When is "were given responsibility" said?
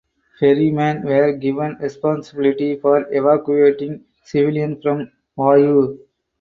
1.03-2.75